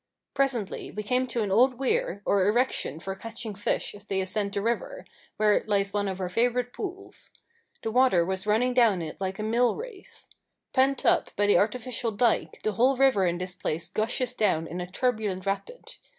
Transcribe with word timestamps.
Presently 0.33 0.89
we 0.89 1.03
came 1.03 1.27
to 1.27 1.43
an 1.43 1.51
old 1.51 1.75
weir, 1.77 2.23
or 2.25 2.47
erection 2.47 2.99
for 2.99 3.13
catching 3.13 3.53
fish 3.53 3.93
as 3.93 4.07
they 4.07 4.19
ascend 4.19 4.51
the 4.51 4.59
river, 4.59 5.05
where 5.37 5.63
lies 5.67 5.93
one 5.93 6.07
of 6.07 6.19
our 6.19 6.27
favourite 6.27 6.73
pools. 6.73 7.29
The 7.83 7.91
water 7.91 8.25
was 8.25 8.47
running 8.47 8.73
down 8.73 9.03
it 9.03 9.21
like 9.21 9.37
a 9.37 9.43
mill 9.43 9.75
race. 9.75 10.27
Pent 10.73 11.05
up 11.05 11.29
by 11.35 11.45
the 11.45 11.59
artificial 11.59 12.09
dike, 12.09 12.63
the 12.63 12.71
whole 12.71 12.95
river 12.97 13.27
in 13.27 13.37
this 13.37 13.53
place 13.53 13.89
gushes 13.89 14.33
down 14.33 14.65
in 14.65 14.81
a 14.81 14.89
turbulent 14.89 15.45
rapid. 15.45 15.97